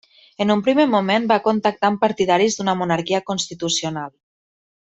[0.45, 4.15] En un primer moment va contactar amb partidaris d'una monarquia constitucional.